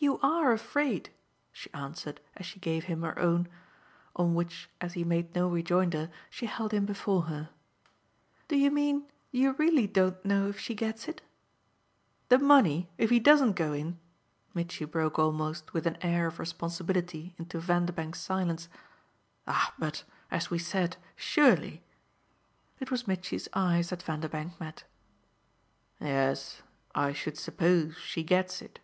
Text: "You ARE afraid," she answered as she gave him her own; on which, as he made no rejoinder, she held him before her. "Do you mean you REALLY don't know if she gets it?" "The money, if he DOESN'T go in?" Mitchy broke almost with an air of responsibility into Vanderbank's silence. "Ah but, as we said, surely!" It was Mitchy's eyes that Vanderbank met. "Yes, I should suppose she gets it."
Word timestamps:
"You 0.00 0.20
ARE 0.22 0.52
afraid," 0.52 1.10
she 1.52 1.72
answered 1.74 2.20
as 2.36 2.46
she 2.46 2.60
gave 2.60 2.84
him 2.84 3.02
her 3.02 3.18
own; 3.18 3.48
on 4.14 4.32
which, 4.36 4.70
as 4.80 4.92
he 4.94 5.02
made 5.02 5.34
no 5.34 5.48
rejoinder, 5.48 6.08
she 6.30 6.46
held 6.46 6.70
him 6.72 6.86
before 6.86 7.22
her. 7.22 7.50
"Do 8.46 8.56
you 8.56 8.70
mean 8.70 9.10
you 9.32 9.54
REALLY 9.54 9.88
don't 9.88 10.24
know 10.24 10.46
if 10.46 10.60
she 10.60 10.76
gets 10.76 11.08
it?" 11.08 11.20
"The 12.28 12.38
money, 12.38 12.88
if 12.96 13.10
he 13.10 13.18
DOESN'T 13.18 13.56
go 13.56 13.72
in?" 13.72 13.98
Mitchy 14.54 14.84
broke 14.84 15.18
almost 15.18 15.74
with 15.74 15.84
an 15.84 15.98
air 16.00 16.28
of 16.28 16.38
responsibility 16.38 17.34
into 17.36 17.58
Vanderbank's 17.58 18.20
silence. 18.20 18.68
"Ah 19.48 19.74
but, 19.80 20.04
as 20.30 20.48
we 20.48 20.60
said, 20.60 20.96
surely!" 21.16 21.82
It 22.80 22.92
was 22.92 23.08
Mitchy's 23.08 23.48
eyes 23.52 23.90
that 23.90 24.04
Vanderbank 24.04 24.60
met. 24.60 24.84
"Yes, 26.00 26.62
I 26.94 27.12
should 27.12 27.36
suppose 27.36 27.96
she 27.96 28.22
gets 28.22 28.62
it." 28.62 28.78